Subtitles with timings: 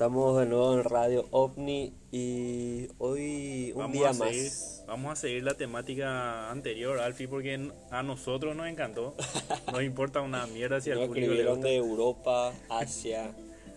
[0.00, 4.84] Estamos de nuevo en Radio OVNI y hoy un Vamos día a seguir, más.
[4.86, 9.14] vamos a seguir la temática anterior, Alfie, porque a nosotros nos encantó.
[9.70, 11.68] Nos importa una mierda si al Nos público le gusta.
[11.68, 13.34] de Europa, Asia,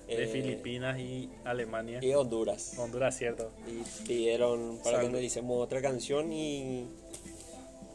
[0.08, 2.00] De eh, Filipinas y Alemania.
[2.02, 2.72] y Honduras.
[2.78, 3.52] Honduras, cierto.
[3.68, 5.10] Y pidieron para que Salud.
[5.10, 6.88] analicemos otra canción y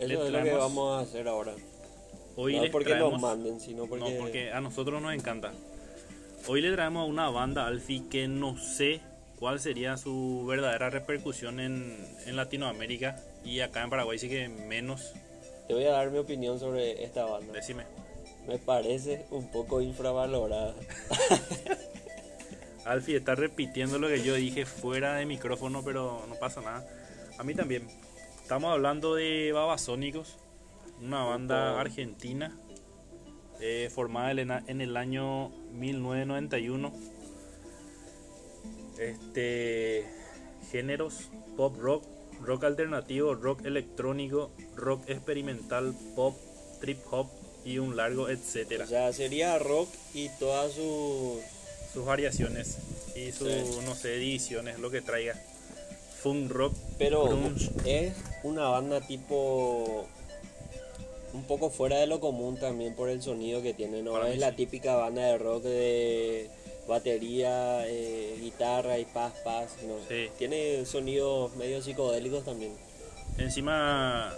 [0.00, 1.54] eso es lo que vamos a hacer ahora.
[2.36, 5.50] Hoy no porque nos manden, sino porque, No, porque a nosotros nos encanta.
[6.50, 9.02] Hoy le traemos a una banda, Alfie, que no sé
[9.38, 15.12] cuál sería su verdadera repercusión en, en Latinoamérica y acá en Paraguay sí que menos.
[15.66, 17.52] te voy a dar mi opinión sobre esta banda.
[17.52, 17.84] Decime.
[18.46, 20.74] Me parece un poco infravalorada.
[22.86, 26.82] Alfie está repitiendo lo que yo dije fuera de micrófono, pero no pasa nada.
[27.36, 27.86] A mí también.
[28.40, 30.38] Estamos hablando de Babasónicos,
[31.02, 32.56] una banda argentina
[33.60, 34.30] eh, formada
[34.66, 36.92] en el- año 1991.
[38.98, 40.04] Este
[40.72, 42.04] géneros pop rock,
[42.42, 46.36] rock alternativo, rock electrónico, rock experimental, pop,
[46.80, 47.28] trip hop
[47.64, 48.84] y un largo etcétera.
[48.84, 51.40] O sea, sería rock y todas sus
[51.92, 52.78] sus variaciones
[53.16, 53.78] y sus, Sí.
[53.84, 55.34] no sé, ediciones, lo que traiga.
[56.22, 57.70] Funk rock, Pero grunge.
[57.86, 60.06] es una banda tipo
[61.34, 64.38] un poco fuera de lo común también por el sonido que tiene, no Para es
[64.38, 64.56] la sí.
[64.56, 66.50] típica banda de rock de
[66.88, 69.94] batería, eh, guitarra y paz paz, no.
[70.08, 70.28] Sí.
[70.38, 72.72] Tiene sonidos medio psicodélicos también.
[73.36, 74.32] Encima,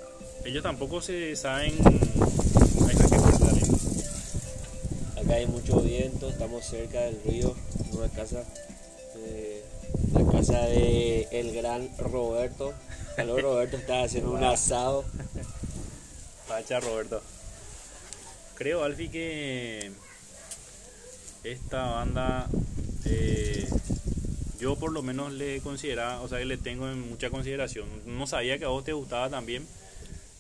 [0.45, 1.75] ellos tampoco se saben.
[1.79, 3.61] Dale.
[5.17, 7.55] Acá hay mucho viento, estamos cerca del río,
[7.89, 8.43] en una casa,
[9.17, 9.63] eh,
[10.13, 12.75] la casa de el gran Roberto.
[13.17, 15.05] Aló Roberto está haciendo un asado.
[16.51, 17.23] Pacha Roberto.
[18.57, 19.93] Creo, Alfie, que
[21.45, 22.49] esta banda,
[23.05, 23.69] eh,
[24.59, 27.87] yo por lo menos le consideraba, o sea, que le tengo en mucha consideración.
[28.05, 29.65] No sabía que a vos te gustaba también.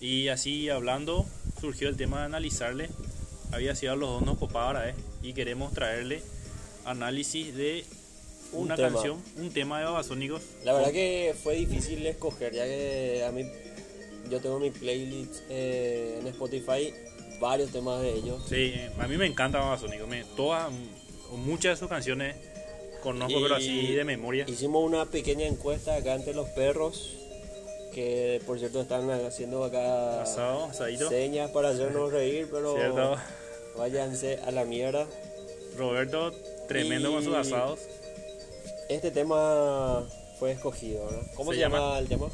[0.01, 1.27] Y así hablando,
[1.61, 2.91] surgió el tema de analizarle.
[3.53, 4.95] Había sido a los dos nos copaba ahora, ¿eh?
[5.23, 6.23] Y queremos traerle
[6.87, 7.85] análisis de
[8.53, 8.89] Un una tema.
[8.95, 10.43] canción, un tema de Babasónicos.
[10.65, 13.45] La verdad que fue difícil escoger, ya que a mí
[14.31, 16.95] yo tengo mi playlist eh, en Spotify,
[17.41, 18.43] varios temas de ellos.
[18.49, 20.09] Sí, a mí me encanta Babasónicos.
[20.09, 20.71] Me, todas,
[21.33, 22.37] muchas de sus canciones
[23.03, 24.45] conozco, Y- pero así de memoria.
[24.49, 27.17] Hicimos una pequeña encuesta acá entre los perros,
[27.95, 31.09] que por cierto están haciendo acá Asado, asadito.
[31.09, 33.17] señas para hacernos reír, pero ¿Cierto?
[33.77, 35.07] váyanse a la mierda.
[35.77, 36.33] Roberto,
[36.69, 37.81] tremendo con sus Y- asados.
[38.89, 40.05] Este tema
[40.41, 41.19] fue escogido, ¿no?
[41.37, 41.99] ¿Cómo Se se, llama?
[41.99, 42.27] el tema?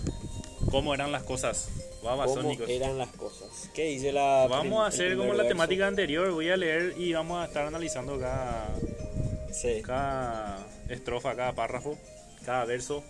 [0.71, 1.69] ¿Cómo eran las cosas?
[2.01, 2.69] ¿Cómo Babasónicos.
[2.71, 3.69] eran las cosas?
[3.75, 5.49] ¿Qué dice la Vamos a hacer como la verso?
[5.49, 6.31] temática anterior.
[6.31, 8.75] Voy a leer y vamos a estar analizando cada,
[9.53, 9.83] Sí.
[9.83, 11.99] cada estrofa, cada párrafo,
[12.45, 13.03] cada verso.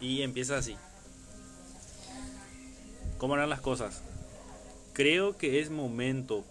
[0.00, 0.76] Y empieza así.
[3.18, 4.02] ¿Cómo eran las cosas?
[4.92, 6.44] Creo que es momento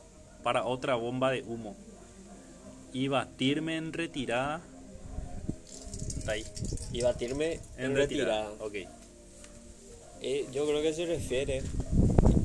[0.43, 1.75] para otra bomba de humo.
[2.93, 4.61] Y batirme en retirada.
[6.31, 6.45] Está ahí.
[6.93, 8.49] Y batirme en, En retirada.
[8.51, 8.65] retirada.
[8.65, 8.75] Ok.
[10.21, 11.61] Eh, yo creo que se refiere,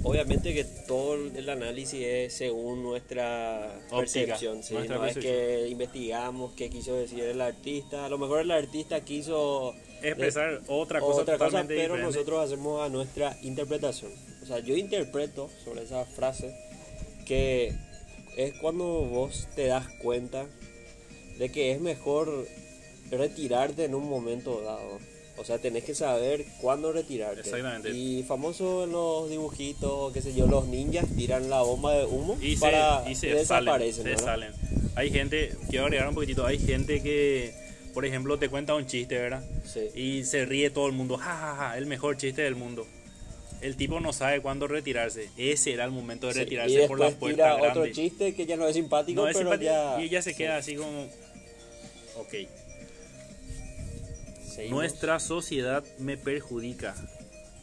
[0.05, 4.75] obviamente que todo el análisis es según nuestra Óptica, percepción, ¿sí?
[4.75, 5.35] nuestra no es percepción.
[5.37, 11.01] que investigamos qué quiso decir el artista, a lo mejor el artista quiso Expresar otra
[11.01, 12.03] cosa otra cosa, pero diferente.
[12.03, 14.13] nosotros hacemos a nuestra interpretación.
[14.43, 16.55] O sea, yo interpreto sobre esa frase
[17.27, 17.73] que
[18.37, 20.47] es cuando vos te das cuenta
[21.39, 22.47] de que es mejor
[23.17, 24.99] retirarte en un momento dado.
[25.37, 27.41] O sea, tenés que saber cuándo retirarte.
[27.41, 27.91] Exactamente.
[27.91, 32.39] Y famoso en los dibujitos, qué sé yo, los ninjas tiran la bomba de humo
[32.41, 32.71] y se,
[33.09, 34.05] y se desaparecen.
[34.05, 34.29] salen, se ¿no?
[34.29, 34.53] salen.
[34.95, 37.53] Hay gente, quiero agregar un poquitito, hay gente que,
[37.93, 39.43] por ejemplo, te cuenta un chiste, ¿verdad?
[39.65, 39.89] Sí.
[40.01, 42.87] Y se ríe todo el mundo, ja, ja, ja, el mejor chiste del mundo.
[43.61, 45.31] El tipo no sabe cuándo retirarse.
[45.37, 47.81] Ese era el momento de Sí, retirarse y por la puerta tira grande.
[47.81, 49.97] otro chiste que ya no es simpático, no es pero simpático, ya...
[50.01, 50.37] y ella se sí.
[50.37, 51.09] queda así como,
[52.19, 52.35] ok.
[54.55, 54.79] Seguimos.
[54.79, 56.95] Nuestra sociedad me perjudica.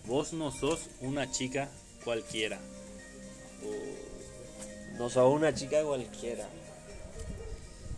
[0.05, 1.69] Vos no sos una chica
[2.03, 2.59] cualquiera.
[4.97, 6.47] No sos una chica cualquiera.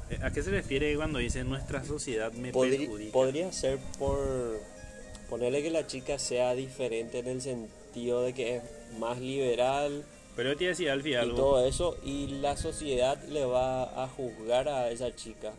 [0.10, 3.12] Eh, ¿A qué se refiere cuando dice nuestra sociedad me Podri- perjudica?
[3.14, 4.20] podría ser por
[5.30, 8.64] ponerle que la chica sea diferente en el sentido de que es
[9.00, 10.04] más liberal
[10.36, 11.36] Pero yo te iba a decir, Alfie, y algo.
[11.36, 15.54] todo eso y la sociedad le va a juzgar a esa chica.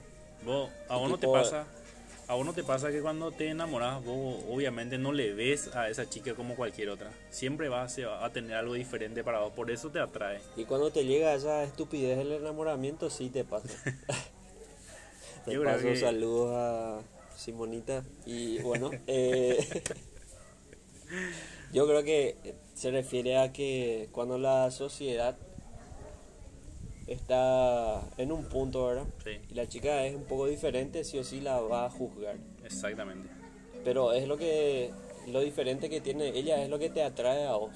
[0.45, 1.67] Vos, a Y vos no te pasa,
[2.27, 5.89] a vos no te pasa que cuando te enamoras, vos obviamente no le ves a
[5.91, 7.11] esa chica como cualquier otra.
[7.31, 10.41] Siempre vas a, a tener algo diferente para vos, por eso te atrae.
[10.57, 13.69] Y cuando te llega esa estupidez del enamoramiento sí te pasa.
[15.47, 17.01] De Yo paso, que- saludos a
[17.37, 18.03] Simonita.
[18.25, 19.83] Y bueno, eh,
[21.75, 22.37] yo creo que
[22.75, 25.37] se refiere a que cuando la sociedad
[27.07, 29.05] está en un punto, ¿verdad?
[29.23, 32.37] Sí, Y la chica es un poco diferente, sí o sí la va a juzgar.
[32.65, 33.29] exactamente.
[33.85, 34.91] Pero es lo que
[35.27, 37.75] lo diferente que tiene ella es lo que te atrae a vos.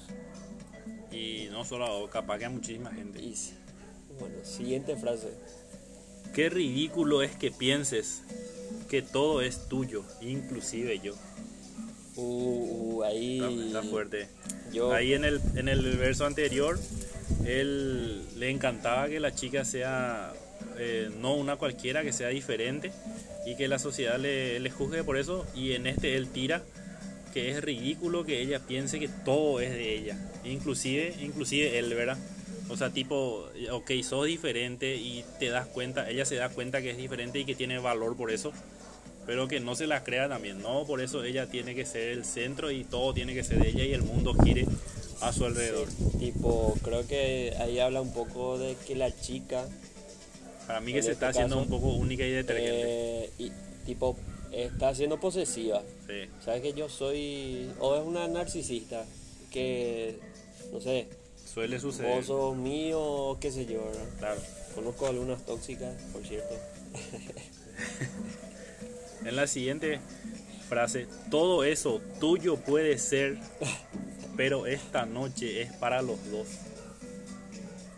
[1.11, 3.19] Y no solo a vos, capaz que a muchísima gente.
[3.21, 3.35] Y
[4.19, 5.29] bueno, siguiente frase.
[6.33, 8.21] Qué ridículo es que pienses
[8.89, 11.13] que todo es tuyo, inclusive yo.
[12.15, 14.27] Uh, uh, ahí Está, está fuerte.
[14.71, 16.79] Yo Ahí en el, en el verso anterior,
[17.49, 20.33] él le encantaba que la chica sea
[20.77, 22.91] eh, no una cualquiera, que sea diferente
[23.45, 25.45] y que la sociedad le, le juzgue por eso.
[25.55, 26.63] Y en este él tira
[27.33, 32.17] que es ridículo que ella piense que todo es de ella, inclusive, inclusive él, ¿verdad?
[32.69, 36.91] O sea, tipo, ok, sos diferente y te das cuenta, ella se da cuenta que
[36.91, 38.53] es diferente y que tiene valor por eso,
[39.25, 42.25] pero que no se la crea también, no, por eso ella tiene que ser el
[42.25, 44.65] centro y todo tiene que ser ella y el mundo gire
[45.21, 45.87] a su alrededor.
[45.89, 49.65] Sí, tipo, creo que ahí habla un poco de que la chica,
[50.67, 53.25] Para mí que se este está haciendo caso, un poco única y detergente.
[53.25, 53.51] eh, y,
[53.85, 54.15] tipo,
[54.51, 55.81] está siendo posesiva.
[56.07, 59.05] Sí, ¿Sabes que yo soy, o es una narcisista,
[59.51, 60.17] que,
[60.71, 61.07] no sé,
[61.51, 62.15] suele suceder.
[62.17, 64.05] vos sos mío, qué sé yo, ¿verdad?
[64.19, 64.41] Claro.
[64.75, 66.55] Conozco algunas tóxicas, por cierto.
[69.25, 69.99] En la siguiente
[70.69, 73.37] frase, todo eso tuyo puede ser,
[74.39, 76.47] pero esta noche es para los dos.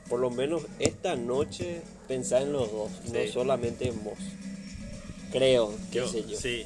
[0.09, 3.11] Por lo menos esta noche pensá en los dos, Sí.
[3.13, 4.17] no solamente en vos.
[5.31, 6.35] Creo, qué Yo, sé yo.
[6.39, 6.65] Sí,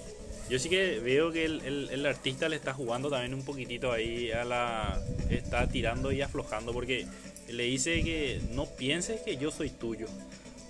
[0.50, 3.92] yo sí que veo que el, el- el artista le está jugando también un poquitito
[3.92, 4.98] ahí a la...
[5.30, 7.06] Está tirando y aflojando porque
[7.50, 10.08] le dice que no pienses que yo soy tuyo.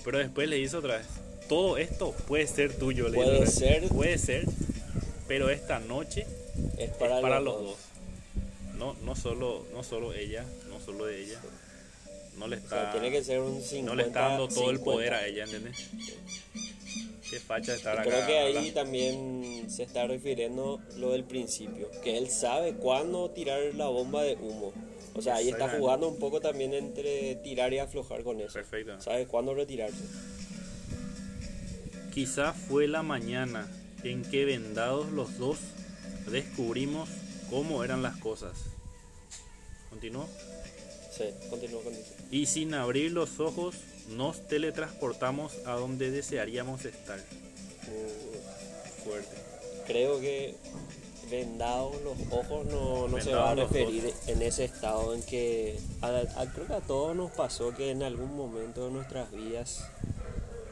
[0.04, 1.06] Pero después le dice otra vez,
[1.48, 3.08] todo esto puede ser tuyo.
[3.08, 3.54] le dice Puede vez.
[3.54, 3.88] ser.
[3.90, 4.46] Puede ser,
[5.28, 6.26] pero esta noche
[6.80, 7.76] Es es para, para, los dos.
[8.78, 11.40] No, no, solo, no solo ella, no solo ella.
[12.38, 14.70] No le O está, sea, tiene que ser un 50 no le está dando todo
[14.70, 14.84] el 50.
[14.84, 15.90] poder a ella, ¿entendés?
[17.30, 18.10] Qué facha de estar Y acá.
[18.10, 23.74] Creo que ahí también se está refiriendo lo del principio, que él sabe cuándo tirar
[23.76, 24.74] la bomba de humo.
[25.16, 28.54] O sea, ahí está jugando un poco también entre tirar y aflojar con eso.
[28.54, 29.00] Perfecto.
[29.00, 30.04] Sabe cuándo retirarse.
[32.14, 33.72] Quizá fue la mañana
[34.04, 35.58] en que vendados los dos
[36.30, 37.10] descubrimos
[37.56, 38.52] cómo eran las cosas.
[39.90, 40.28] ¿Continuó?
[41.16, 42.14] Sí, continúa con eso.
[42.32, 43.76] Y sin abrir los ojos
[44.10, 47.18] nos teletransportamos a donde desearíamos estar.
[47.88, 49.36] Uh, Fuerte.
[49.88, 50.56] creo que
[51.32, 56.08] vendados los ojos no, no se va a referir en ese estado en que a-
[56.42, 59.84] a- creo que a todos nos pasó que en algún momento de nuestras vidas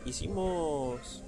[0.06, 1.24] hicimos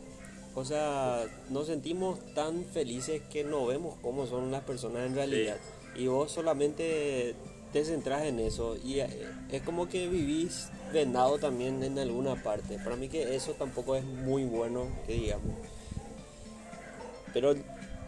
[0.56, 5.58] o sea nos sentimos tan felices que no vemos cómo son las personas en realidad.
[5.96, 7.36] Y vos solamente
[7.72, 9.08] te centras en eso y eh,
[9.52, 12.78] es como que vivís vendado también en alguna parte.
[12.84, 15.54] Para mí que eso tampoco es muy bueno que digamos.
[17.34, 17.54] Pero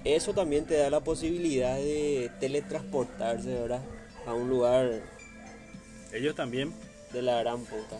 [0.05, 3.81] eso también te da la posibilidad de teletransportarse, ¿verdad?
[4.25, 5.01] A un lugar
[6.13, 6.73] Ellos también,
[7.11, 7.99] de la gran puta.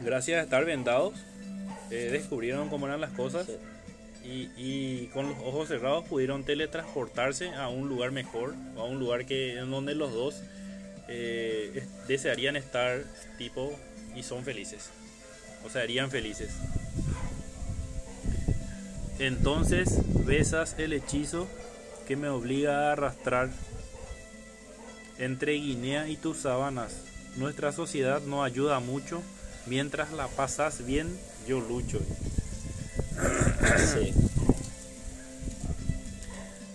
[0.00, 1.14] gracias a estar vendados,
[1.92, 3.46] eh, descubrieron cómo eran las cosas
[4.24, 8.98] y, y con los ojos cerrados pudieron teletransportarse a un lugar mejor, o a un
[8.98, 10.42] lugar que en donde los dos
[11.08, 13.02] eh, es- desearían estar
[13.38, 13.72] tipo
[14.14, 14.90] y son felices.
[15.64, 16.50] O sea, serían felices.
[19.18, 21.46] Entonces besas el hechizo
[22.08, 23.50] que me obliga a arrastrar
[25.18, 26.92] entre Guinea y tus sábanas.
[27.36, 29.22] Nuestra sociedad no ayuda mucho.
[29.66, 32.00] Mientras la pasas bien, yo lucho.
[33.94, 34.12] Sí.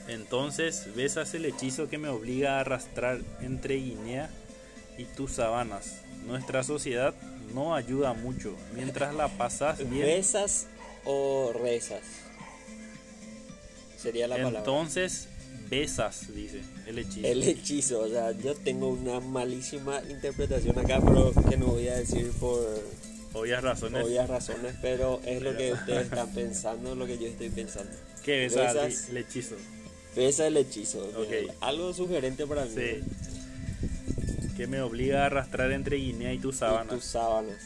[0.08, 4.30] Entonces besas el hechizo que me obliga a arrastrar entre Guinea
[4.98, 6.02] y tus sabanas.
[6.26, 7.14] Nuestra sociedad
[7.54, 8.56] no ayuda mucho.
[8.74, 10.68] Mientras la pasas bien, ¿Besas
[11.06, 12.04] o rezas?
[13.98, 14.60] Sería la palabra.
[14.60, 15.28] entonces
[15.70, 17.28] besas, dice el hechizo.
[17.28, 21.98] El hechizo, o sea, yo tengo una malísima interpretación acá, pero que no voy a
[21.98, 22.66] decir por
[23.34, 24.06] Obvias razones.
[24.06, 27.92] obvias razones, pero es lo que ustedes están pensando, lo que yo estoy pensando.
[28.24, 29.10] ¿Qué besas, Besas.
[29.10, 29.56] el hechizo?
[30.16, 31.06] Besa el hechizo.
[31.16, 31.54] Ok.
[31.62, 32.72] Algo sugerente para mí.
[32.76, 33.04] Sí.
[34.58, 36.96] Que me obliga a arrastrar entre Guinea y tus Y sábanas.
[36.96, 37.62] tus sábanas.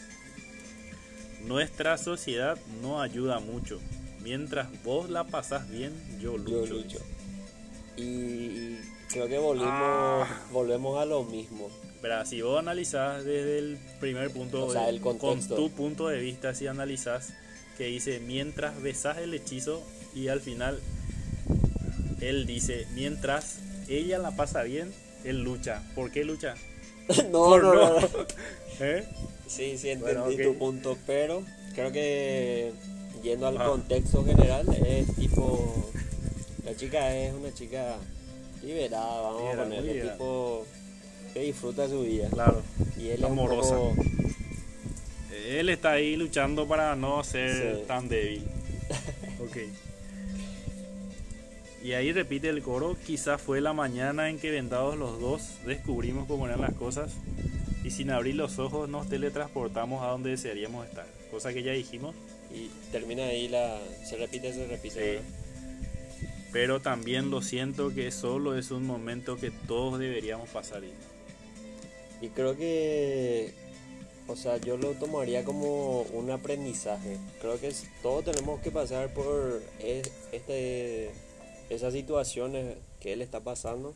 [1.45, 3.79] Nuestra sociedad no ayuda mucho.
[4.21, 6.73] Mientras vos la pasas bien, yo Yo lucho.
[6.73, 6.99] lucho.
[7.97, 8.77] Y
[9.09, 10.41] creo que volvimos, Ah.
[10.51, 11.69] volvemos a lo mismo.
[12.01, 15.55] Verá, si vos analizás desde el primer punto, O sea, el contexto.
[15.55, 17.33] con tu punto de vista, si analizás
[17.77, 19.83] que dice mientras besas el hechizo
[20.15, 20.79] y al final
[22.19, 24.91] él dice mientras ella la pasa bien,
[25.23, 25.83] él lucha.
[25.95, 26.55] ¿Por qué lucha?
[27.31, 27.97] no, no, no.
[28.79, 29.03] ¿Eh?
[29.47, 31.43] Sí, sí, entendí Bueno, tu punto, pero
[31.75, 32.71] creo que
[33.21, 33.65] yendo al Ah.
[33.65, 35.91] contexto general, es tipo.
[36.65, 37.95] La chica es una chica
[38.63, 40.65] liberada, vamos a ponerle, tipo
[41.33, 42.29] que disfruta su vida.
[42.29, 42.61] Claro.
[42.99, 43.75] Y él Amorosa.
[43.75, 44.09] es un poco.
[45.47, 47.83] Él está ahí luchando para no ser Sí.
[47.87, 48.43] tan débil.
[49.41, 49.57] Ok.
[51.83, 56.27] Y ahí repite el coro, quizás fue la mañana en que vendados los dos descubrimos
[56.27, 57.11] cómo eran las cosas
[57.83, 61.07] y sin abrir los ojos nos teletransportamos a donde desearíamos estar.
[61.31, 62.13] Cosa que ya dijimos,
[62.53, 63.79] Y termina ahí la.
[64.07, 65.21] Se repite, se repite.
[66.51, 70.83] Pero también lo siento que solo es un momento que todos deberíamos pasar.
[70.83, 70.91] ahí.
[72.21, 73.53] Y creo que,
[74.27, 77.17] o sea, yo lo tomaría como un aprendizaje.
[77.41, 81.11] Creo que es- todos tenemos que pasar por es- este,
[81.69, 83.95] esas situaciones que él está pasando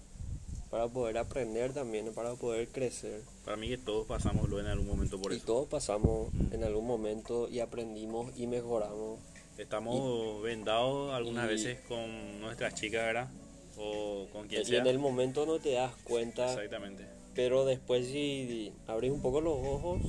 [0.71, 3.21] para poder aprender también, para poder crecer.
[3.45, 5.45] Para mí que todos pasamos en algún momento por y eso.
[5.45, 9.19] todos pasamos en algún momento y aprendimos y mejoramos.
[9.57, 13.29] Estamos vendados algunas y- veces con nuestras chicas, ¿verdad?
[13.77, 14.79] O con quien Y sea.
[14.79, 17.05] en el momento no te das cuenta, Exactamente.
[17.35, 20.01] Pero después si abrís un poco los ojos,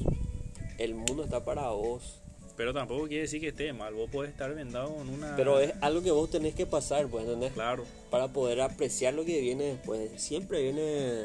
[0.79, 2.21] el mundo está para vos.
[2.57, 3.93] Pero tampoco quiere decir que esté mal.
[3.93, 5.37] Vos podés estar vendado con una.
[5.37, 7.53] Pero es algo que vos tenés que pasar, pues, ¿entendés?
[7.53, 7.85] Claro.
[8.11, 10.11] Para poder apreciar lo que viene después.
[10.17, 11.25] Siempre viene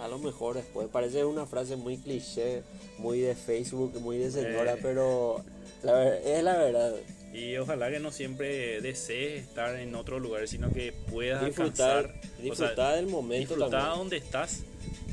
[0.00, 0.88] a lo mejor después.
[0.88, 2.64] Parece una frase muy cliché,
[2.98, 4.78] muy de Facebook, muy de señora, Eh.
[4.82, 5.44] pero
[5.84, 6.94] la ver- es la verdad.
[7.32, 12.30] Y ojalá que no siempre desees estar en otro lugar, sino que puedas Disfrutar, alcanzar.
[12.38, 14.62] o disfrutar sea, del momento disfrutar donde estás,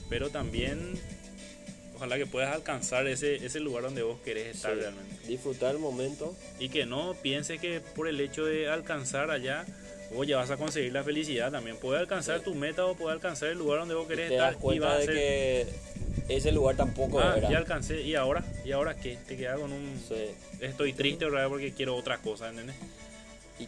[0.10, 0.94] pero también
[1.96, 5.28] ojalá que puedas alcanzar ese, ese lugar donde vos querés estar Sí, realmente.
[5.28, 6.36] Disfrutar el momento.
[6.60, 9.66] Y que no pienses que por el hecho de alcanzar allá,
[10.14, 11.78] vos ya vas a conseguir la felicidad también.
[11.78, 12.46] Puedes alcanzar Sí.
[12.46, 14.80] tu meta o puedes alcanzar el lugar donde vos y querés te estar das y
[14.80, 15.68] vas a de ser que
[16.36, 17.50] ese lugar tampoco Ah, era.
[17.50, 18.02] ya alcancé.
[18.02, 18.44] ¿Y ahora?
[18.66, 19.18] ¿Y ahora qué?
[19.28, 20.02] Te quedas con un...
[20.08, 20.32] Sí.
[20.60, 21.48] Estoy triste ¿verdad?
[21.50, 22.76] porque quiero otra cosa, ¿entendés?
[23.60, 23.68] Y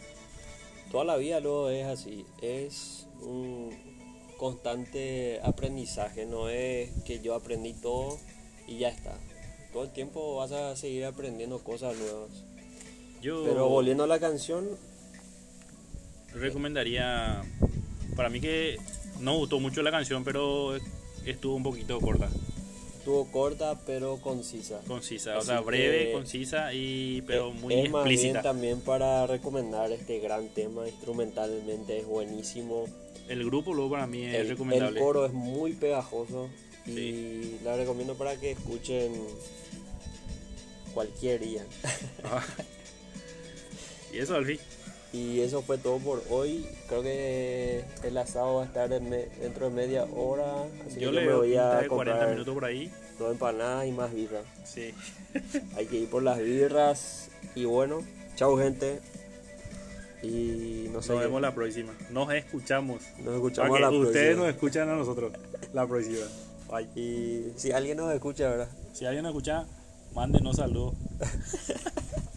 [0.90, 2.24] toda la vida luego es así.
[2.42, 3.95] Es un
[4.36, 6.26] constante aprendizaje.
[6.26, 8.18] No es que yo aprendí todo
[8.66, 9.18] y ya está.
[9.72, 12.30] Todo el tiempo vas a seguir aprendiendo cosas nuevas.
[13.20, 14.68] Yo Pero volviendo a la canción,
[16.32, 17.42] recomendaría...
[18.14, 18.78] Para mí que
[19.20, 20.76] no gustó mucho la canción, pero
[21.26, 22.30] estuvo un poquito corta,
[23.06, 24.80] estuvo corta pero concisa.
[24.88, 25.38] concisa.
[25.38, 28.42] O sea, breve, concisa, y pero Eh, muy es más bien explícita.
[28.42, 30.88] también para recomendar este gran tema.
[30.88, 32.86] Instrumentalmente es buenísimo.
[33.28, 34.98] El grupo luego para mí es El, el recomendable.
[35.00, 36.48] coro es muy pegajoso.
[36.84, 37.58] Y Sí.
[37.64, 39.12] la recomiendo para que escuchen
[40.92, 41.64] cualquier día.
[42.24, 42.44] Ah.
[44.12, 44.58] y eso, Alfi.
[45.12, 46.66] Y eso fue todo por hoy.
[46.88, 50.64] Creo que el asado va a estar en dentro de media hora.
[50.86, 52.92] Así Yo que le yo me voy a de 40 comprar minutos por ahí.
[53.18, 54.40] dos empanadas y más birra.
[54.64, 54.92] Sí.
[55.76, 57.28] Hay que ir por las birras.
[57.54, 58.02] Y bueno,
[58.34, 59.00] chau gente.
[60.22, 61.12] Y no sé.
[61.12, 61.94] Nos vemos la próxima.
[62.10, 63.02] Nos escuchamos.
[63.24, 64.44] Nos escuchamos a la ustedes próxima.
[64.46, 65.32] nos escuchan a nosotros.
[65.72, 66.26] La próxima.
[66.70, 66.88] Bye.
[67.00, 68.68] Y si alguien nos escucha, ¿verdad?
[68.92, 69.66] Si alguien nos escucha,
[70.14, 70.94] mándenos saludos.